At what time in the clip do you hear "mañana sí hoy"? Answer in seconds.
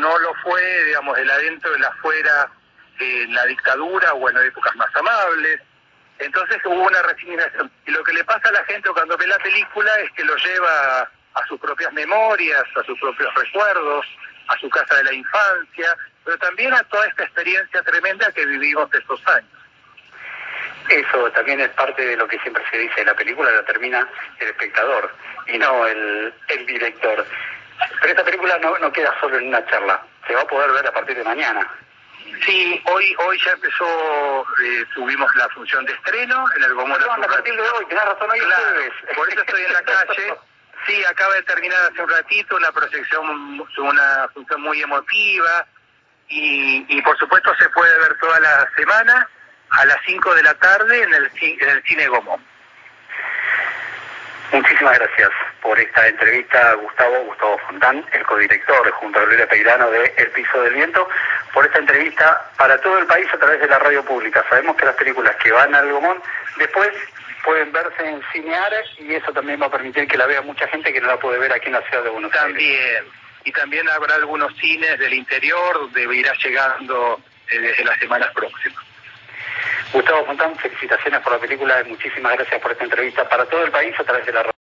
31.24-33.14